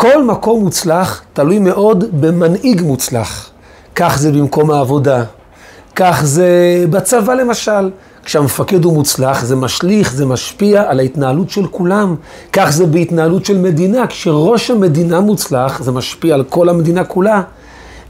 [0.00, 3.50] כל מקום מוצלח תלוי מאוד במנהיג מוצלח.
[3.94, 5.24] כך זה במקום העבודה,
[5.96, 6.48] כך זה
[6.90, 7.90] בצבא למשל.
[8.24, 12.14] כשהמפקד הוא מוצלח, זה משליך, זה משפיע על ההתנהלות של כולם.
[12.52, 17.42] כך זה בהתנהלות של מדינה, כשראש המדינה מוצלח, זה משפיע על כל המדינה כולה.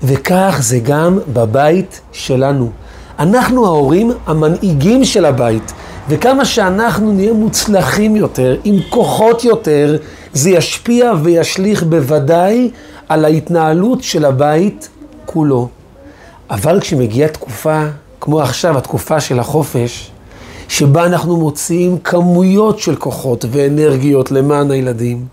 [0.02, 2.70] וכך זה גם בבית שלנו.
[3.18, 5.72] אנחנו ההורים המנהיגים של הבית,
[6.08, 9.96] וכמה שאנחנו נהיה מוצלחים יותר, עם כוחות יותר,
[10.32, 12.70] זה ישפיע וישליך בוודאי
[13.08, 14.88] על ההתנהלות של הבית
[15.26, 15.68] כולו.
[16.50, 17.82] אבל כשמגיעה תקופה,
[18.20, 20.10] כמו עכשיו, התקופה של החופש,
[20.68, 25.26] שבה אנחנו מוציאים כמויות של כוחות ואנרגיות למען הילדים,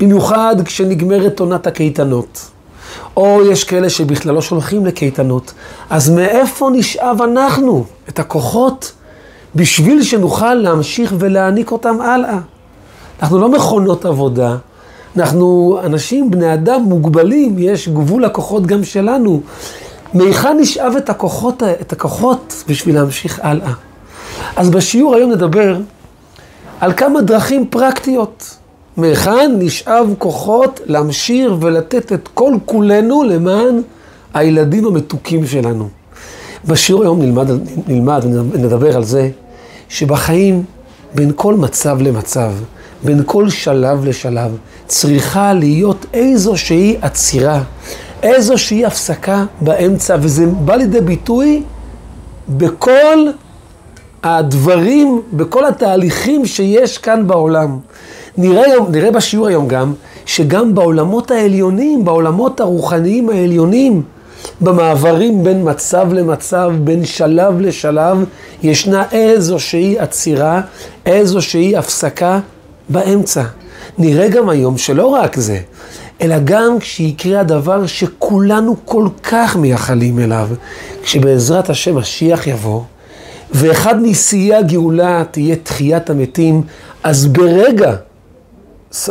[0.00, 2.53] במיוחד כשנגמרת עונת הקייטנות.
[3.16, 5.52] או יש כאלה שבכלל לא שולחים לקייטנות.
[5.90, 8.92] אז מאיפה נשאב אנחנו את הכוחות
[9.54, 12.38] בשביל שנוכל להמשיך ולהעניק אותם הלאה?
[13.22, 14.56] אנחנו לא מכונות עבודה,
[15.16, 19.40] אנחנו אנשים, בני אדם מוגבלים, יש גבול הכוחות גם שלנו.
[20.14, 23.72] מהיכן נשאב את הכוחות, את הכוחות בשביל להמשיך הלאה?
[24.56, 25.76] אז בשיעור היום נדבר
[26.80, 28.56] על כמה דרכים פרקטיות.
[28.96, 33.80] מהיכן נשאב כוחות להמשיך ולתת את כל כולנו למען
[34.34, 35.88] הילדים המתוקים שלנו.
[36.64, 37.50] בשיעור היום נלמד,
[37.86, 39.30] נלמד ונדבר על זה
[39.88, 40.64] שבחיים
[41.14, 42.52] בין כל מצב למצב,
[43.04, 44.56] בין כל שלב לשלב,
[44.86, 47.62] צריכה להיות איזושהי עצירה,
[48.22, 51.62] איזושהי הפסקה באמצע, וזה בא לידי ביטוי
[52.48, 53.18] בכל
[54.22, 57.78] הדברים, בכל התהליכים שיש כאן בעולם.
[58.36, 59.92] נראה, נראה בשיעור היום גם,
[60.26, 64.02] שגם בעולמות העליונים, בעולמות הרוחניים העליונים,
[64.60, 68.24] במעברים בין מצב למצב, בין שלב לשלב,
[68.62, 70.60] ישנה איזושהי עצירה,
[71.06, 72.40] איזושהי הפסקה
[72.88, 73.42] באמצע.
[73.98, 75.58] נראה גם היום שלא רק זה,
[76.22, 80.48] אלא גם כשיקרה הדבר שכולנו כל כך מייחלים אליו,
[81.02, 82.82] כשבעזרת השם משיח יבוא,
[83.50, 86.62] ואחד משיאי הגאולה תהיה תחיית המתים,
[87.02, 87.96] אז ברגע,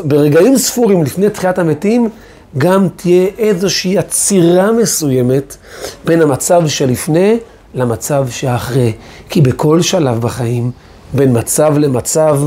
[0.04, 2.10] ברגעים ספורים לפני תחיית המתים,
[2.58, 5.58] גם תהיה איזושהי עצירה מסוימת
[6.06, 7.38] בין המצב שלפני
[7.74, 8.94] למצב שאחרי.
[9.30, 10.72] כי בכל שלב בחיים,
[11.14, 12.40] בין מצב למצב,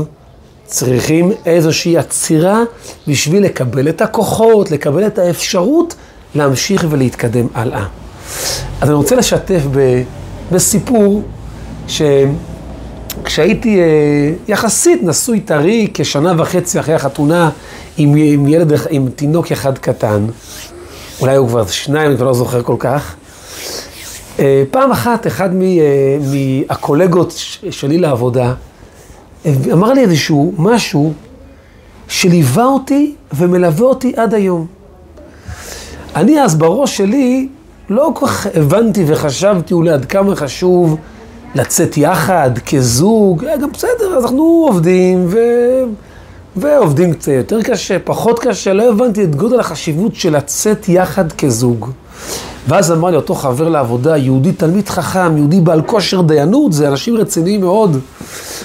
[0.65, 2.63] צריכים איזושהי עצירה
[3.07, 5.95] בשביל לקבל את הכוחות, לקבל את האפשרות
[6.35, 7.85] להמשיך ולהתקדם הלאה.
[8.81, 10.03] אז אני רוצה לשתף ב,
[10.51, 11.21] בסיפור
[11.87, 12.56] שכשהייתי
[13.65, 17.49] אה, יחסית נשוי טרי, כשנה וחצי אחרי החתונה,
[17.97, 20.25] עם, עם ילד, עם תינוק אחד קטן,
[21.21, 23.15] אולי הוא כבר שניים, אני כבר לא זוכר כל כך.
[24.39, 27.33] אה, פעם אחת, אחד אה, מהקולגות
[27.69, 28.53] שלי לעבודה,
[29.71, 31.13] אמר לי איזשהו משהו
[32.07, 34.65] שליווה אותי ומלווה אותי עד היום.
[36.15, 37.47] אני אז בראש שלי
[37.89, 40.97] לא כל כך הבנתי וחשבתי אולי עד כמה חשוב
[41.55, 45.37] לצאת יחד כזוג, אה, גם בסדר, אז אנחנו עובדים ו...
[46.55, 51.89] ועובדים קצת יותר קשה, פחות קשה, לא הבנתי את גודל החשיבות של לצאת יחד כזוג.
[52.67, 57.17] ואז אמר לי אותו חבר לעבודה, יהודי תלמיד חכם, יהודי בעל כושר דיינות, זה אנשים
[57.17, 57.99] רציניים מאוד.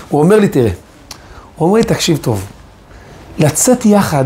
[0.09, 0.71] הוא אומר לי, תראה,
[1.57, 2.45] הוא אומר לי, תקשיב טוב,
[3.39, 4.25] לצאת יחד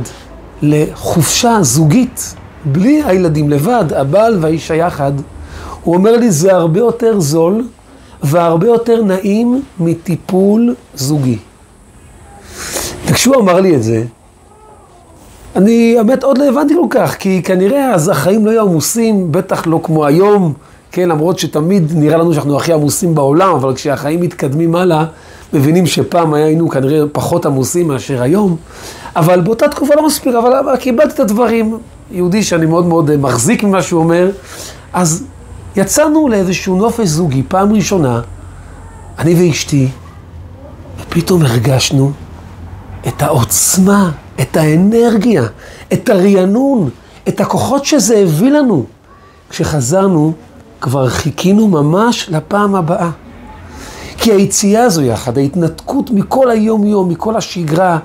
[0.62, 2.34] לחופשה זוגית,
[2.64, 5.12] בלי הילדים לבד, הבעל והאישה יחד,
[5.84, 7.64] הוא אומר לי, זה הרבה יותר זול
[8.22, 11.38] והרבה יותר נעים מטיפול זוגי.
[13.06, 14.04] וכשהוא אמר לי את זה,
[15.56, 19.66] אני האמת עוד לא הבנתי כל כך, כי כנראה אז החיים לא היו עמוסים, בטח
[19.66, 20.52] לא כמו היום,
[20.92, 25.04] כן, למרות שתמיד נראה לנו שאנחנו הכי עמוסים בעולם, אבל כשהחיים מתקדמים הלאה,
[25.52, 28.56] מבינים שפעם היינו כנראה פחות עמוסים מאשר היום,
[29.16, 31.78] אבל באותה תקופה לא מספיק, אבל, אבל קיבלתי את הדברים.
[32.10, 34.30] יהודי שאני מאוד מאוד אה, מחזיק ממה שהוא אומר,
[34.92, 35.24] אז
[35.76, 38.20] יצאנו לאיזשהו נופש זוגי, פעם ראשונה,
[39.18, 39.88] אני ואשתי,
[41.00, 42.12] ופתאום הרגשנו
[43.08, 44.10] את העוצמה,
[44.40, 45.42] את האנרגיה,
[45.92, 46.90] את הרענון,
[47.28, 48.84] את הכוחות שזה הביא לנו.
[49.50, 50.32] כשחזרנו,
[50.80, 53.10] כבר חיכינו ממש לפעם הבאה.
[54.16, 57.98] כי היציאה הזו יחד, ההתנתקות מכל היום-יום, מכל השגרה,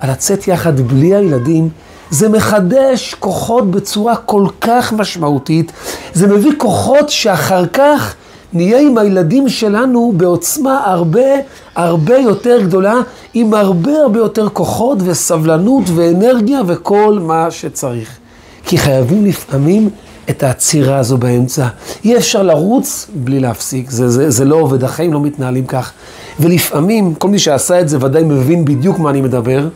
[0.00, 1.68] על לצאת יחד בלי הילדים,
[2.12, 5.72] זה מחדש כוחות בצורה כל כך משמעותית,
[6.14, 8.14] זה מביא כוחות שאחר כך
[8.52, 11.28] נהיה עם הילדים שלנו בעוצמה הרבה
[11.74, 12.94] הרבה יותר גדולה,
[13.34, 18.18] עם הרבה הרבה יותר כוחות וסבלנות ואנרגיה וכל מה שצריך.
[18.64, 19.90] כי חייבים לפעמים
[20.30, 21.66] את העצירה הזו באמצע.
[22.04, 25.92] אי אפשר לרוץ בלי להפסיק, זה, זה, זה לא עובד, החיים לא מתנהלים כך.
[26.40, 29.68] ולפעמים, כל מי שעשה את זה ודאי מבין בדיוק מה אני מדבר,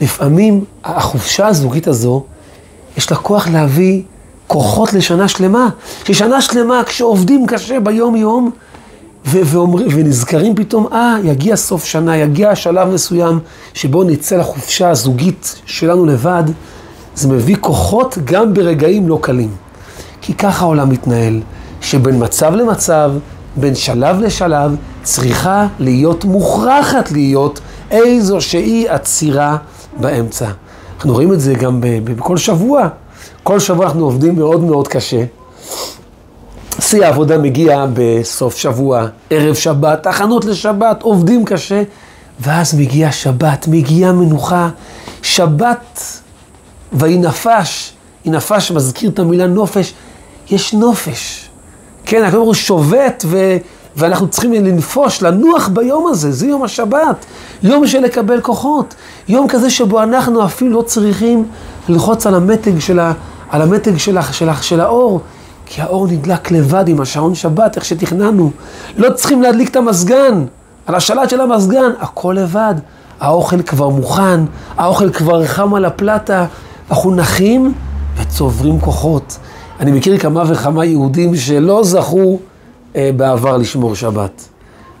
[0.00, 2.24] לפעמים החופשה הזוגית הזו
[2.96, 4.02] יש לה כוח להביא
[4.46, 5.68] כוחות לשנה שלמה.
[6.04, 8.50] ששנה שלמה, כשעובדים קשה ביום-יום,
[9.26, 13.38] ו- ואומרים, ונזכרים פתאום, אה, יגיע סוף שנה, יגיע שלב מסוים
[13.74, 16.42] שבו נצא לחופשה הזוגית שלנו לבד,
[17.14, 19.50] זה מביא כוחות גם ברגעים לא קלים.
[20.20, 21.40] כי ככה העולם מתנהל,
[21.80, 23.12] שבין מצב למצב,
[23.56, 27.60] בין שלב לשלב, צריכה להיות מוכרחת להיות
[27.90, 29.56] איזושהי עצירה
[30.00, 30.46] באמצע.
[30.96, 32.88] אנחנו רואים את זה גם בכל שבוע.
[33.42, 35.24] כל שבוע אנחנו עובדים מאוד מאוד קשה.
[36.80, 41.82] שיא העבודה מגיע בסוף שבוע, ערב שבת, הכנות לשבת, עובדים קשה,
[42.40, 44.68] ואז מגיע שבת, מגיעה מנוחה,
[45.22, 46.02] שבת
[46.92, 47.92] ויהי נפש,
[48.24, 49.94] היא נפש מזכיר את המילה נופש,
[50.50, 51.48] יש נופש.
[52.04, 53.56] כן, הקדוש ברוך הוא שובת ו...
[53.96, 57.26] ואנחנו צריכים לנפוש, לנוח ביום הזה, זה יום השבת,
[57.62, 58.94] יום של לקבל כוחות,
[59.28, 61.44] יום כזה שבו אנחנו אפילו לא צריכים
[61.88, 63.12] ללחוץ על המתג של, ה...
[63.50, 64.22] על המתג של, ה...
[64.22, 64.62] של, ה...
[64.62, 65.20] של האור,
[65.66, 68.50] כי האור נדלק לבד עם השעון שבת, איך שתכננו.
[68.96, 70.44] לא צריכים להדליק את המזגן,
[70.86, 72.74] על השלט של המזגן, הכל לבד.
[73.20, 74.40] האוכל כבר מוכן,
[74.76, 76.46] האוכל כבר חם על הפלטה,
[76.90, 77.72] אנחנו נחים
[78.16, 79.38] וצוברים כוחות.
[79.80, 82.38] אני מכיר כמה וכמה יהודים שלא זכו
[82.96, 84.48] אה, בעבר לשמור שבת.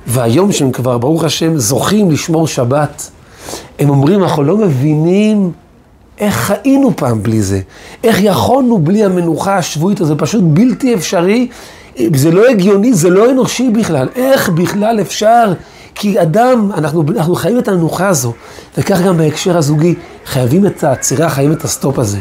[0.06, 3.10] והיום שהם כבר, ברוך השם, זוכים לשמור שבת,
[3.78, 5.52] הם אומרים, אנחנו לא מבינים
[6.18, 7.60] איך חיינו פעם בלי זה?
[8.04, 10.14] איך יכולנו בלי המנוחה השבועית הזו?
[10.18, 11.48] פשוט בלתי אפשרי.
[12.14, 14.08] זה לא הגיוני, זה לא אנושי בכלל.
[14.16, 15.52] איך בכלל אפשר?
[15.94, 18.32] כי אדם, אנחנו, אנחנו חיים את המנוחה הזו,
[18.78, 19.94] וכך גם בהקשר הזוגי,
[20.26, 22.18] חייבים את העצירה, חייבים את הסטופ הזה.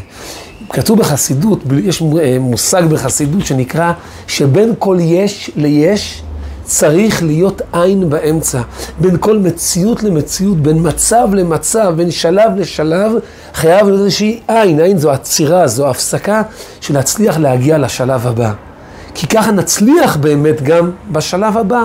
[0.70, 2.02] כתוב בחסידות, יש
[2.40, 3.94] מושג בחסידות שנקרא
[4.28, 6.24] שבין כל יש ליש
[6.66, 8.62] צריך להיות עין באמצע.
[9.00, 13.12] בין כל מציאות למציאות, בין מצב למצב, בין שלב לשלב,
[13.54, 14.80] חייב להיות איזושהי עין.
[14.80, 16.42] עין זו עצירה, זו הפסקה
[16.82, 18.52] של להצליח להגיע לשלב הבא.
[19.14, 21.84] כי ככה נצליח באמת גם בשלב הבא.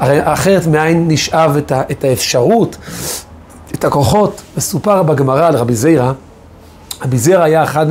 [0.00, 2.76] הרי אחרת מאין נשאב את, ה, את האפשרות,
[3.74, 4.42] את הכוחות.
[4.56, 6.12] מסופר בגמרא על רבי זיירה,
[7.04, 7.86] רבי זיירה היה אחד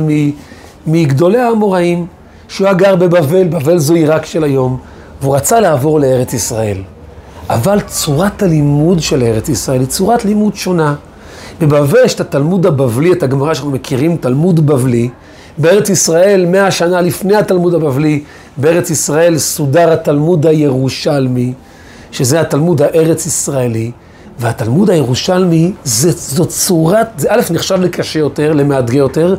[0.86, 2.06] מגדולי האמוראים,
[2.48, 4.78] שהוא היה גר בבבל, בבל זו עיראק של היום.
[5.22, 6.82] והוא רצה לעבור לארץ ישראל.
[7.50, 10.94] אבל צורת הלימוד של ארץ ישראל היא צורת לימוד שונה.
[11.60, 15.08] בבבל יש את התלמוד הבבלי, את הגמרא שאנחנו מכירים, תלמוד בבלי.
[15.58, 18.22] בארץ ישראל, מאה שנה לפני התלמוד הבבלי,
[18.56, 21.52] בארץ ישראל סודר התלמוד הירושלמי,
[22.10, 23.90] שזה התלמוד הארץ ישראלי.
[24.38, 29.36] והתלמוד הירושלמי, זה, זו צורת, זה א', נחשב לקשה יותר, למאתגר יותר,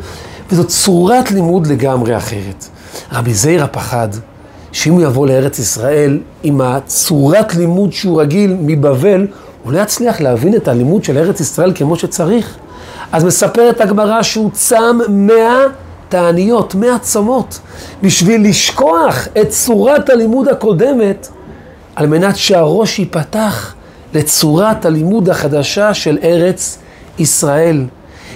[0.51, 2.65] וזו צורת לימוד לגמרי אחרת.
[3.11, 4.09] רבי זיירה פחד
[4.71, 9.27] שאם הוא יבוא לארץ ישראל עם הצורת לימוד שהוא רגיל מבבל,
[9.63, 12.55] הוא לא יצליח להבין את הלימוד של ארץ ישראל כמו שצריך.
[13.11, 15.65] אז מספרת הגמרא שהוא צם מאה
[16.09, 17.59] תעניות, מאה צומות,
[18.01, 21.27] בשביל לשכוח את צורת הלימוד הקודמת,
[21.95, 23.73] על מנת שהראש ייפתח
[24.13, 26.77] לצורת הלימוד החדשה של ארץ
[27.19, 27.85] ישראל.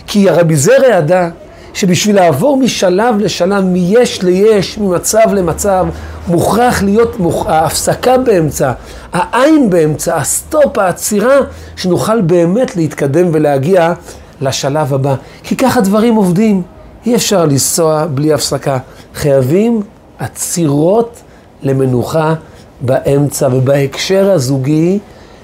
[0.07, 1.29] כי רבי זירא ידע
[1.73, 5.85] שבשביל לעבור משלב לשלב, מיש ליש, ממצב למצב,
[6.27, 7.47] מוכרח להיות מוכ...
[7.47, 8.71] ההפסקה באמצע,
[9.13, 11.37] האין באמצע, הסטופ, העצירה,
[11.75, 13.93] שנוכל באמת להתקדם ולהגיע
[14.41, 15.15] לשלב הבא.
[15.43, 16.61] כי ככה דברים עובדים,
[17.05, 18.77] אי אפשר לנסוע בלי הפסקה.
[19.15, 19.81] חייבים
[20.19, 21.21] עצירות
[21.63, 22.33] למנוחה
[22.81, 24.99] באמצע, ובהקשר הזוגי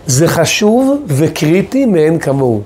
[0.08, 2.62] זה חשוב וקריטי מאין כמוהו.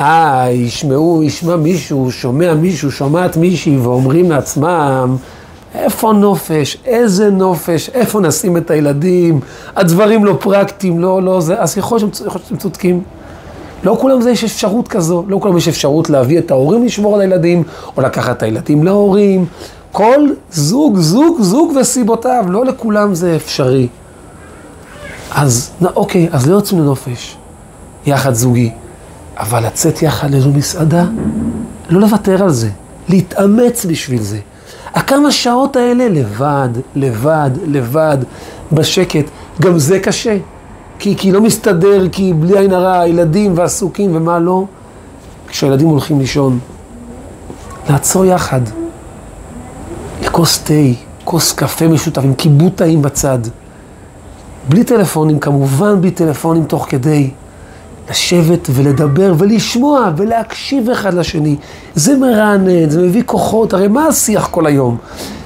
[0.00, 5.16] אה, ישמעו, ישמע מישהו, שומע מישהו, שומעת מישהי, ואומרים לעצמם,
[5.74, 6.78] איפה נופש?
[6.84, 7.88] איזה נופש?
[7.88, 9.40] איפה נשים את הילדים?
[9.76, 13.02] הדברים לא פרקטיים, לא, לא זה, אז יכול להיות שאתם צודקים.
[13.84, 17.20] לא כולם זה יש אפשרות כזו, לא כולם יש אפשרות להביא את ההורים לשמור על
[17.20, 17.62] הילדים,
[17.96, 19.46] או לקחת את הילדים להורים.
[19.92, 20.20] כל
[20.50, 23.88] זוג, זוג, זוג וסיבותיו, לא לכולם זה אפשרי.
[25.30, 27.36] אז אוקיי, אז לא יוצאים לנופש,
[28.06, 28.70] יחד זוגי.
[29.36, 31.04] אבל לצאת יחד לאיזו מסעדה,
[31.90, 32.70] לא לוותר על זה,
[33.08, 34.38] להתאמץ בשביל זה.
[34.94, 38.18] הכמה שעות האלה לבד, לבד, לבד,
[38.72, 39.24] בשקט,
[39.60, 40.36] גם זה קשה.
[40.98, 44.64] כי, כי לא מסתדר, כי בלי עין הרע, הילדים ועסוקים ומה לא.
[45.48, 46.58] כשהילדים הולכים לישון,
[47.90, 48.60] לעצור יחד,
[50.22, 50.74] לכוס תה,
[51.24, 53.38] כוס קפה משותף עם כיבוד טעים בצד.
[54.68, 57.30] בלי טלפונים, כמובן בלי טלפונים תוך כדי.
[58.10, 61.56] לשבת ולדבר ולשמוע ולהקשיב אחד לשני.
[61.94, 64.96] זה מרענן, זה מביא כוחות, הרי מה השיח כל היום?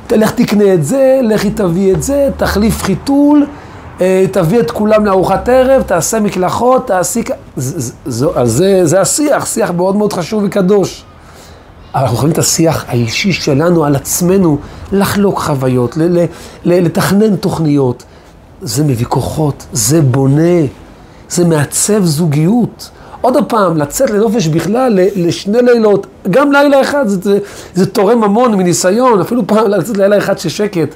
[0.07, 3.47] תלך תקנה את זה, לכי תביא את זה, תחליף חיתול,
[4.01, 7.23] אה, תביא את כולם לארוחת ערב, תעשה מקלחות, תעשי...
[7.57, 11.05] זה, זה, זה, זה השיח, שיח מאוד מאוד חשוב וקדוש.
[11.95, 14.59] אנחנו יכולים את השיח האישי שלנו על עצמנו,
[14.93, 16.25] לחלוק חוויות, ל- ל-
[16.65, 18.05] ל- לתכנן תוכניות.
[18.63, 20.61] זה מביא כוחות, זה בונה,
[21.31, 22.91] זה מעצב זוגיות.
[23.21, 27.39] עוד פעם, לצאת לנופש בכלל, לשני לילות, גם לילה אחד, זה, זה,
[27.75, 30.89] זה תורם המון מניסיון, אפילו פעם לצאת לילה אחד של שקט.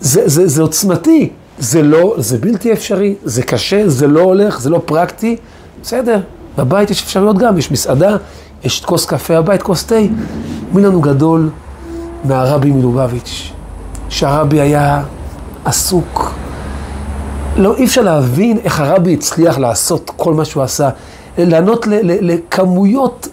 [0.00, 4.70] זה, זה, זה עוצמתי, זה לא, זה בלתי אפשרי, זה קשה, זה לא הולך, זה
[4.70, 5.36] לא פרקטי,
[5.82, 6.20] בסדר,
[6.58, 8.16] בבית יש אפשרויות גם, יש מסעדה,
[8.64, 10.00] יש כוס קפה הבית, כוס תה.
[10.72, 11.50] מי לנו גדול
[12.24, 13.52] מהרבי מלובביץ',
[14.08, 15.02] שהרבי היה
[15.64, 16.30] עסוק.
[17.58, 20.88] לא, אי אפשר להבין איך הרבי הצליח לעשות כל מה שהוא עשה,
[21.38, 21.86] לענות
[22.20, 23.28] לכמויות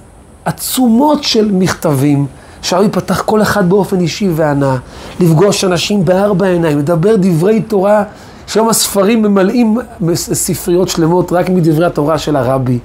[0.46, 2.25] עצומות של מכתבים.
[2.65, 4.77] שהרבי פתח כל אחד באופן אישי וענה,
[5.20, 8.03] לפגוש אנשים בארבע עיניים, לדבר דברי תורה,
[8.48, 9.77] שהיום הספרים ממלאים
[10.15, 12.79] ספריות שלמות רק מדברי התורה של הרבי.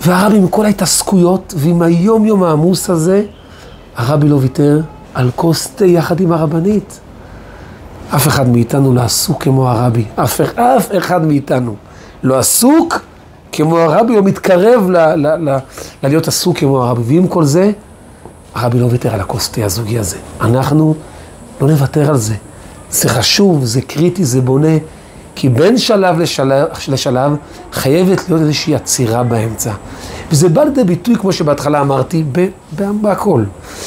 [0.00, 3.24] והרבי עם כל ההתעסקויות ועם היום יום העמוס הזה,
[3.96, 4.80] הרבי לא ויתר
[5.14, 7.00] על כוס תה יחד עם הרבנית.
[8.14, 11.76] אף אחד מאיתנו לא עסוק כמו הרבי, אף, אף אחד מאיתנו
[12.22, 13.04] לא עסוק
[13.52, 15.58] כמו הרבי, או מתקרב ל, ל, ל,
[16.02, 17.02] ללהיות עסוק כמו הרבי.
[17.02, 17.72] ועם כל זה,
[18.54, 20.16] הרבי לא ויתר על הכוס תה הזוגי הזה.
[20.40, 20.94] אנחנו
[21.60, 22.34] לא נוותר על זה.
[22.90, 24.76] זה חשוב, זה קריטי, זה בונה.
[25.34, 27.32] כי בין שלב לשלב, לשלב
[27.72, 29.72] חייבת להיות איזושהי עצירה באמצע.
[30.30, 32.24] וזה בא לידי ביטוי, כמו שבהתחלה אמרתי,
[32.72, 33.44] בהכל.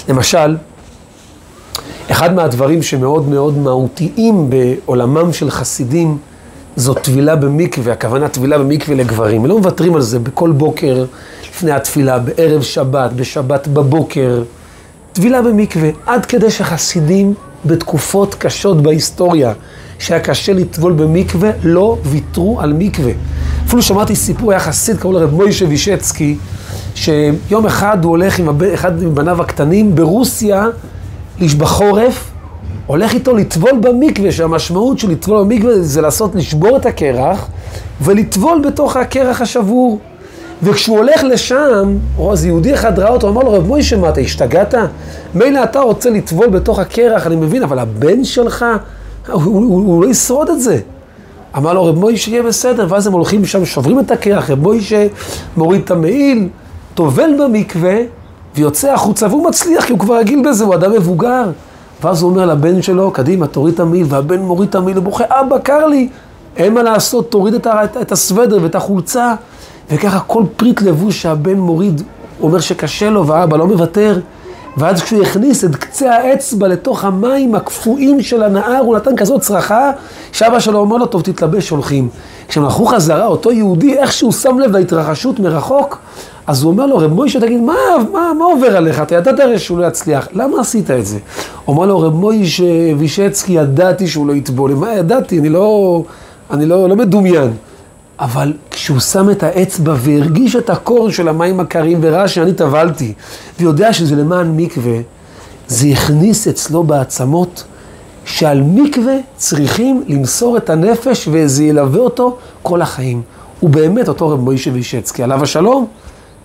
[0.09, 0.57] למשל,
[2.11, 6.17] אחד מהדברים שמאוד מאוד מהותיים בעולמם של חסידים,
[6.75, 9.45] זו טבילה במקווה, הכוונה טבילה במקווה לגברים.
[9.45, 11.05] לא מוותרים על זה בכל בוקר
[11.49, 14.43] לפני התפילה, בערב שבת, בשבת בבוקר.
[15.13, 17.33] טבילה במקווה, עד כדי שחסידים
[17.65, 19.53] בתקופות קשות בהיסטוריה,
[19.99, 23.11] שהיה קשה לטבול במקווה, לא ויתרו על מקווה.
[23.67, 26.37] אפילו שמעתי סיפור, היה חסיד, קראו לו רב מוישה וישצקי,
[26.95, 30.65] שיום אחד הוא הולך עם אחד מבניו הקטנים ברוסיה,
[31.41, 32.31] בחורף,
[32.87, 37.47] הולך איתו לטבול במקווה, שהמשמעות של לטבול במקווה זה לעשות, לשבור את הקרח
[38.01, 39.99] ולטבול בתוך הקרח השבור.
[40.63, 44.21] וכשהוא הולך לשם, או אז יהודי אחד ראה אותו, אמר לו, רב מוישה, מה אתה
[44.21, 44.73] השתגעת?
[45.35, 48.65] מילא אתה רוצה לטבול בתוך הקרח, אני מבין, אבל הבן שלך,
[49.31, 50.79] הוא, הוא, הוא לא ישרוד את זה.
[51.57, 55.07] אמר לו, רב מוישה, יהיה בסדר, ואז הם הולכים שם, שוברים את הקרח, רב מוישה
[55.57, 56.47] מוריד את המעיל,
[56.93, 57.95] טובל במקווה,
[58.55, 61.51] ויוצא החוצה, והוא מצליח, כי הוא כבר רגיל בזה, הוא אדם מבוגר.
[62.03, 65.57] ואז הוא אומר לבן שלו, קדימה, תוריד את המעיל, והבן מוריד את המעיל ובוכה, אבא,
[65.57, 66.09] קר לי,
[66.57, 69.35] אין מה לעשות, תוריד את, את, את הסוודר ואת החולצה.
[69.91, 72.01] וככה כל פריט לבוש שהבן מוריד,
[72.39, 74.19] הוא אומר שקשה לו, והאבא לא מוותר.
[74.77, 79.91] ואז כשהוא הכניס את קצה האצבע לתוך המים הקפואים של הנהר, הוא נתן כזאת צרחה,
[80.31, 82.09] שאבא שלו אומר לו, טוב, תתלבש, הולכים.
[82.47, 85.97] כשהם הלכו חזרה, אותו יהודי, איך שהוא שם לב להתרחשות מרחוק,
[86.47, 87.73] אז הוא אומר לו, רב מוישה, תגיד, מה,
[88.13, 89.01] מה, מה עובר עליך?
[89.01, 91.17] אתה ידעת הרי שהוא לא יצליח, למה עשית את זה?
[91.67, 92.63] אומר לו, רב מוישה
[92.97, 94.73] וישצקי, ידעתי שהוא לא יטבול.
[94.73, 95.39] מה ידעתי?
[95.39, 96.03] אני לא,
[96.51, 97.53] אני לא, לא מדומיין.
[98.19, 103.13] אבל כשהוא שם את האצבע והרגיש את הקור של המים הקרים וראה שאני טבלתי,
[103.59, 104.97] ויודע שזה למען מקווה,
[105.67, 107.63] זה הכניס אצלו בעצמות
[108.25, 113.21] שעל מקווה צריכים למסור את הנפש וזה ילווה אותו כל החיים.
[113.59, 115.85] הוא באמת אותו רב מוישה וישצקי, עליו השלום,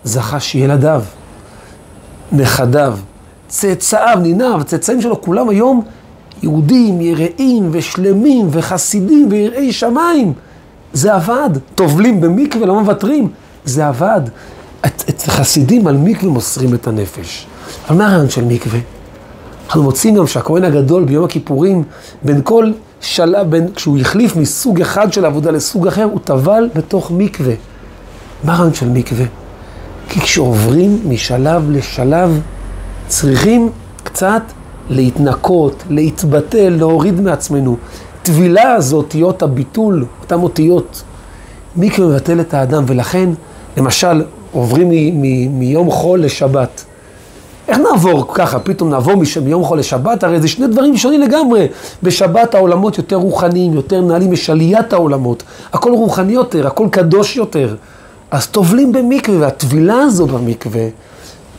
[0.05, 1.03] זכה שילדיו,
[2.33, 2.97] נכדיו,
[3.49, 5.83] צאצאיו, ניניו, צאצאים שלו, כולם היום
[6.43, 10.33] יהודים, יראים ושלמים וחסידים ויראי שמיים.
[10.93, 11.51] זה עבד.
[11.75, 13.29] טובלים במקווה, לא מוותרים.
[13.65, 14.21] זה עבד.
[14.87, 17.47] את חסידים על מקווה מוסרים את הנפש.
[17.89, 18.79] אבל מה הרעיון של מקווה?
[19.67, 21.83] אנחנו מוצאים גם שהכהן הגדול ביום הכיפורים,
[22.23, 27.11] בין כל שלב, בין, כשהוא החליף מסוג אחד של עבודה לסוג אחר, הוא טבל בתוך
[27.11, 27.55] מקווה.
[28.45, 29.25] מה הרעיון של מקווה?
[30.11, 32.41] כי כשעוברים משלב לשלב,
[33.09, 33.71] צריכים
[34.03, 34.43] קצת
[34.89, 37.77] להתנקות, להתבטל, להוריד מעצמנו.
[38.23, 41.03] טבילה זה אותיות הביטול, אותן אותיות.
[41.77, 43.29] מקווה מבטל את האדם, ולכן,
[43.77, 44.91] למשל, עוברים
[45.51, 46.85] מיום חול לשבת.
[47.69, 49.15] איך נעבור ככה, פתאום נעבור
[49.45, 50.25] מיום חול לשבת?
[50.25, 51.67] הרי זה שני דברים שונים לגמרי.
[52.03, 55.43] בשבת העולמות יותר רוחניים, יותר נעלים, יש עליית העולמות.
[55.73, 57.77] הכל רוחני יותר, הכל קדוש יותר.
[58.31, 60.87] אז טובלים במקווה, והטבילה הזו במקווה,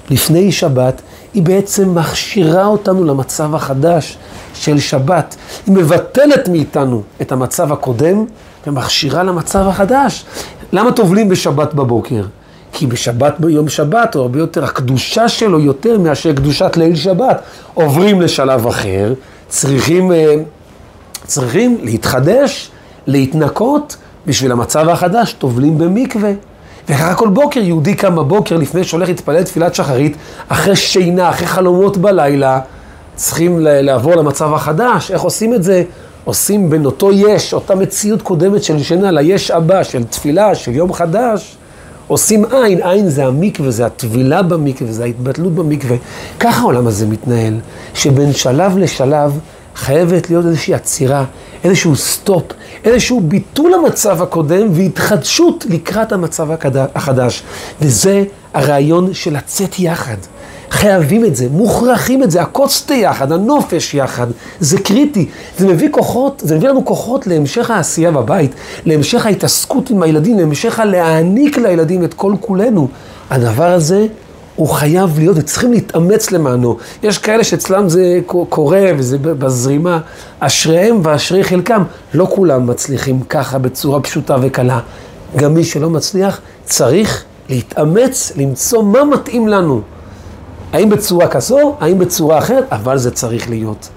[0.09, 1.01] לפני שבת,
[1.33, 4.17] היא בעצם מכשירה אותנו למצב החדש
[4.53, 5.35] של שבת.
[5.67, 8.25] היא מבטלת מאיתנו את המצב הקודם
[8.67, 10.25] ומכשירה למצב החדש.
[10.73, 12.23] למה טובלים בשבת בבוקר?
[12.73, 17.41] כי בשבת, ביום שבת, או הרבה יותר, הקדושה שלו יותר מאשר קדושת ליל שבת.
[17.73, 19.13] עוברים לשלב אחר,
[19.47, 20.35] צריכים, אה,
[21.25, 22.71] צריכים להתחדש,
[23.07, 23.97] להתנקות,
[24.27, 26.31] בשביל המצב החדש, טובלים במקווה.
[26.89, 31.97] וככה כל בוקר יהודי קם בבוקר לפני שהולך להתפלל תפילת שחרית, אחרי שינה, אחרי חלומות
[31.97, 32.59] בלילה,
[33.15, 35.11] צריכים לעבור למצב החדש.
[35.11, 35.83] איך עושים את זה?
[36.23, 40.93] עושים בין אותו יש, אותה מציאות קודמת של שינה, ליש הבא, של תפילה, של יום
[40.93, 41.57] חדש.
[42.07, 45.97] עושים עין, עין זה המקווה, זה הטבילה במקווה, זה ההתבטלות במקווה.
[46.39, 47.59] ככה העולם הזה מתנהל,
[47.93, 49.39] שבין שלב לשלב
[49.75, 51.25] חייבת להיות איזושהי עצירה,
[51.63, 52.43] איזשהו סטופ,
[52.83, 56.47] איזשהו ביטול המצב הקודם והתחדשות לקראת המצב
[56.95, 57.43] החדש.
[57.81, 58.23] וזה
[58.53, 60.17] הרעיון של לצאת יחד.
[60.71, 64.27] חייבים את זה, מוכרחים את זה, החוצה יחד, הנופש יחד,
[64.59, 65.29] זה קריטי.
[65.57, 68.51] זה מביא כוחות, זה מביא לנו כוחות להמשך העשייה בבית,
[68.85, 72.87] להמשך ההתעסקות עם הילדים, להמשך הלהעניק לילדים את כל כולנו.
[73.29, 74.07] הדבר הזה
[74.55, 76.77] הוא חייב להיות, וצריכים להתאמץ למענו.
[77.03, 79.99] יש כאלה שאצלם זה קורה וזה בזרימה,
[80.39, 81.83] אשריהם ואשרי חלקם.
[82.13, 84.79] לא כולם מצליחים ככה בצורה פשוטה וקלה.
[85.35, 89.81] גם מי שלא מצליח צריך להתאמץ, למצוא מה מתאים לנו.
[90.73, 93.89] האם בצורה כזו, האם בצורה אחרת, אבל זה צריך להיות.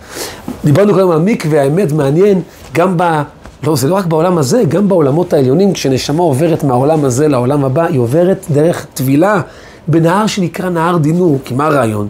[0.64, 2.42] דיברנו קודם על מקווה, האמת מעניין,
[2.74, 3.22] גם ב...
[3.62, 7.84] לא, זה לא רק בעולם הזה, גם בעולמות העליונים, כשנשמה עוברת מהעולם הזה לעולם הבא,
[7.84, 9.40] היא עוברת דרך טבילה
[9.88, 11.38] בנהר שנקרא נהר דינור.
[11.44, 12.08] כי מה הרעיון?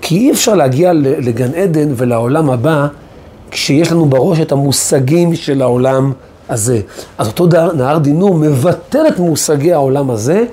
[0.00, 2.86] כי אי אפשר להגיע לגן עדן ולעולם הבא
[3.50, 6.12] כשיש לנו בראש את המושגים של העולם
[6.48, 6.80] הזה.
[7.18, 10.44] אז אותו נהר דינור מבטל את מושגי העולם הזה,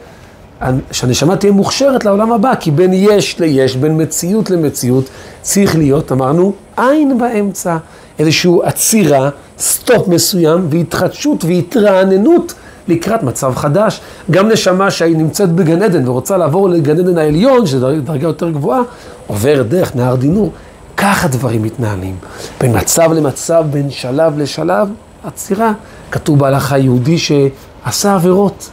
[0.91, 5.09] שהנשמה תהיה מוכשרת לעולם הבא, כי בין יש ליש, בין מציאות למציאות,
[5.41, 7.77] צריך להיות, אמרנו, עין באמצע,
[8.19, 9.29] איזושהי עצירה,
[9.59, 12.53] סטופ מסוים, והתחדשות והתרעננות
[12.87, 14.01] לקראת מצב חדש.
[14.31, 18.81] גם נשמה שהיא נמצאת בגן עדן ורוצה לעבור לגן עדן העליון, שזו דרגה יותר גבוהה,
[19.27, 20.51] עוברת דרך נהר דינור.
[20.97, 22.15] כך הדברים מתנהלים.
[22.61, 24.89] בין מצב למצב, בין שלב לשלב,
[25.23, 25.73] עצירה.
[26.11, 28.69] כתוב בהלכה יהודי שעשה עבירות.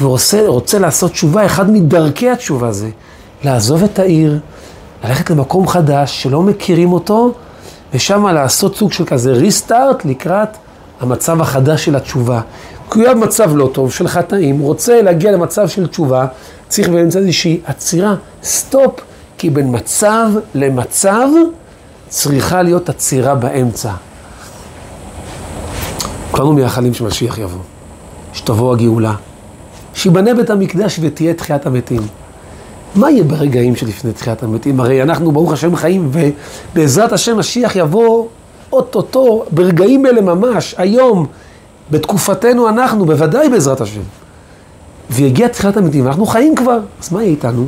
[0.00, 2.90] ורוצה לעשות תשובה, אחד מדרכי התשובה זה
[3.44, 4.38] לעזוב את העיר,
[5.04, 7.32] ללכת למקום חדש שלא מכירים אותו,
[7.94, 10.48] ושם לעשות סוג של כזה ריסטארט לקראת
[11.02, 12.40] המצב החדש של התשובה.
[12.90, 16.26] כי הוא היה במצב לא טוב של חטאים, רוצה להגיע למצב של תשובה,
[16.68, 19.00] צריך באמצע איזושהי עצירה, סטופ,
[19.38, 21.28] כי בין מצב למצב
[22.08, 23.90] צריכה להיות עצירה באמצע.
[26.30, 27.60] כולנו מייחלים שמשיח יבוא,
[28.32, 29.14] שתבוא הגאולה.
[29.94, 32.02] שיבנה בית המקדש ותהיה תחיית המתים.
[32.94, 34.80] מה יהיה ברגעים שלפני תחיית המתים?
[34.80, 38.26] הרי אנחנו ברוך השם חיים ובעזרת השם משיח יבוא
[38.72, 41.26] אוטוטו, ברגעים אלה ממש, היום,
[41.90, 44.00] בתקופתנו אנחנו, בוודאי בעזרת השם.
[45.10, 47.66] ויגיע תחיית המתים, ואנחנו חיים כבר, אז מה יהיה איתנו?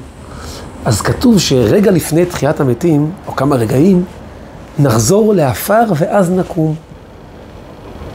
[0.84, 4.04] אז כתוב שרגע לפני תחיית המתים, או כמה רגעים,
[4.78, 6.74] נחזור לעפר ואז נקום.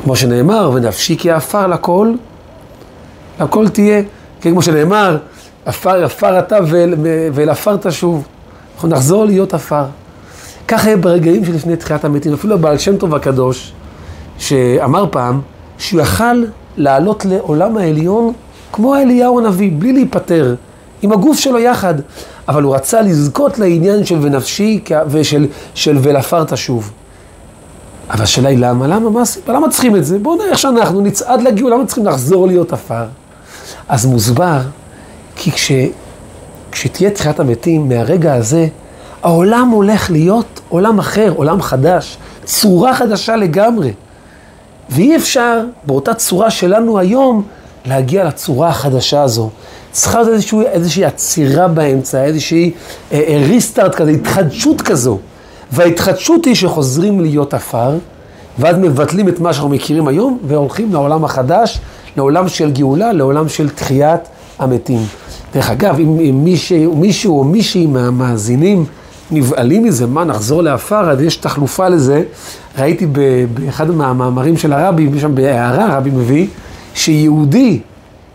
[0.04, 2.13] כמו שנאמר, ונפשי כעפר לכל
[3.39, 4.02] הכל תהיה,
[4.41, 5.17] כן, כמו שנאמר,
[5.65, 6.58] עפר עפר אתה
[7.34, 8.28] ואל עפר תשוב.
[8.75, 9.86] אנחנו נחזור להיות עפר.
[10.70, 12.34] ככה יהיה ברגעים שלפני תחיית המתים.
[12.34, 13.74] אפילו הבעל שם טוב הקדוש,
[14.38, 15.42] שאמר פעם,
[15.78, 16.44] שהוא יכל
[16.78, 18.34] לעלות לעולם העליון
[18.74, 20.56] כמו אליהו הנביא, בלי להיפטר,
[21.02, 21.94] עם הגוף שלו יחד.
[22.48, 26.92] אבל הוא רצה לזכות לעניין של ונפשי ושל של ולעפר תשוב.
[28.10, 28.88] אבל השאלה היא למה?
[28.88, 29.10] למה?
[29.10, 29.54] מה הסיבה?
[29.54, 30.20] למה צריכים את זה?
[30.20, 33.06] בואו נראה איך שאנחנו נצעד לגאולה, למה צריכים לחזור להיות עפר?
[33.90, 34.60] אז מוסבר,
[35.36, 35.72] כי כש,
[36.72, 38.68] כשתהיה תחיית המתים, מהרגע הזה,
[39.24, 43.92] העולם הולך להיות עולם אחר, עולם חדש, צורה חדשה לגמרי.
[44.90, 47.44] ואי אפשר באותה צורה שלנו היום
[47.86, 49.50] להגיע לצורה החדשה הזו.
[49.92, 52.72] צריכה להיות איזושהי, איזושהי עצירה באמצע, איזושהי
[53.12, 55.18] אה, אה, ריסטארט כזה, התחדשות כזו.
[55.72, 57.98] וההתחדשות היא שחוזרים להיות עפר,
[58.60, 61.80] ואז מבטלים את מה שאנחנו מכירים היום, והולכים לעולם החדש,
[62.18, 64.22] לעולם של גאולה, לעולם של תחיית
[64.60, 65.00] המתים.
[65.54, 68.86] דרך אגב, אם, אם מישהו, מישהו או מישהי מהמאזינים
[69.32, 72.24] נבהלים מזה, מה, נחזור לעפר, אז יש תחלופה לזה.
[72.78, 73.06] ראיתי
[73.54, 76.48] באחד מהמאמרים של הרבי, שם בהערה הרבי מביא,
[76.94, 77.80] שיהודי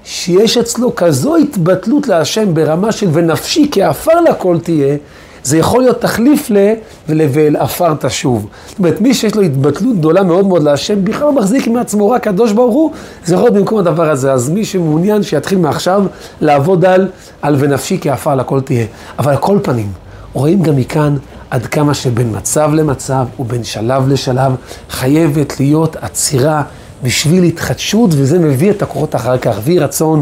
[0.05, 4.97] שיש אצלו כזו התבטלות להשם ברמה של ונפשי כעפר לכל תהיה,
[5.45, 6.73] זה יכול להיות תחליף ל...
[7.09, 8.47] ולבל עפר תשוב.
[8.69, 12.53] זאת אומרת, מי שיש לו התבטלות גדולה מאוד מאוד להשם, בכלל מחזיק מעצמו רק הקדוש
[12.53, 12.91] ברוך הוא,
[13.25, 14.33] זה יכול להיות במקום הדבר הזה.
[14.33, 16.05] אז מי שמעוניין שיתחיל מעכשיו
[16.41, 17.09] לעבוד על,
[17.43, 18.87] על ונפשי כעפר לכל תהיה.
[19.19, 19.89] אבל על כל פנים,
[20.35, 21.17] רואים גם מכאן
[21.51, 24.53] עד כמה שבין מצב למצב ובין שלב לשלב
[24.91, 26.63] חייבת להיות עצירה
[27.03, 30.21] בשביל התחדשות, וזה מביא את הכוחות אחר כך, ויהי רצון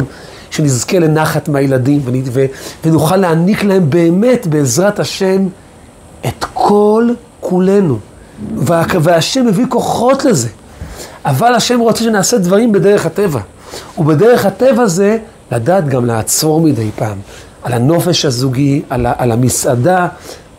[0.51, 2.01] שנזכה לנחת מהילדים
[2.85, 5.48] ונוכל להעניק להם באמת, בעזרת השם,
[6.27, 7.09] את כל
[7.40, 7.98] כולנו.
[9.03, 10.48] והשם מביא כוחות לזה.
[11.25, 13.40] אבל השם רוצה שנעשה דברים בדרך הטבע.
[13.98, 15.18] ובדרך הטבע זה
[15.53, 17.18] לדעת גם לעצור מדי פעם,
[17.62, 20.09] על הנופש הזוגי, על, על המסעדה,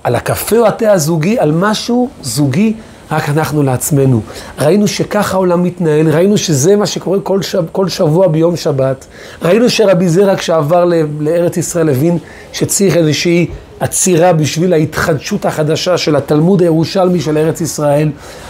[0.04, 2.74] על הקפה או התה הזוגי, על משהו זוגי,
[3.12, 4.22] רק אנחנו לעצמנו.
[4.60, 9.06] ראינו שככה העולם מתנהל, ראינו שזה מה שקורה כל, שב, כל שבוע ביום שבת.
[9.42, 10.86] ראינו שרבי זרע כשעבר
[11.20, 12.18] לארץ ישראל הבין
[12.54, 13.48] שצריך איזושהי
[13.80, 18.10] עצירה בשביל ההתחדשות החדשה של התלמוד הירושלמי של ארץ ישראל.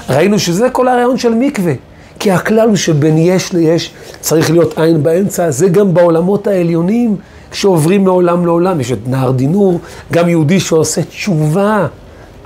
[0.10, 1.74] ראינו שזה כל הרעיון של מקווה.
[2.20, 7.16] כי הכלל הוא שבין יש ליש צריך להיות עין באמצע, זה גם בעולמות העליונים,
[7.54, 9.80] כשעוברים מעולם לעולם, יש את נהר דינור,
[10.12, 11.88] גם יהודי שעושה תשובה,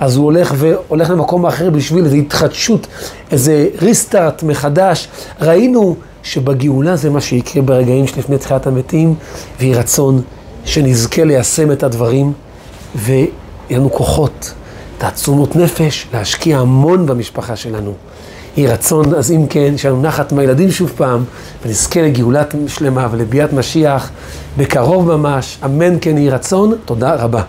[0.00, 2.86] אז הוא הולך והולך למקום אחר בשביל איזו התחדשות,
[3.30, 5.08] איזה ריסטארט מחדש.
[5.40, 9.14] ראינו שבגאולה זה מה שיקרה ברגעים שלפני תחיית המתים,
[9.60, 10.22] ויהי רצון
[10.64, 12.32] שנזכה ליישם את הדברים,
[12.94, 13.28] ויהיה
[13.70, 14.54] לנו כוחות,
[14.98, 17.92] תעצומות נפש, להשקיע המון במשפחה שלנו.
[18.56, 21.24] יהי רצון, אז אם כן, שיהיה לנו נחת מהילדים שוב פעם,
[21.66, 24.10] ונזכה לגאולת שלמה ולביאת משיח
[24.56, 27.42] בקרוב ממש, אמן כן יהי רצון, תודה רבה.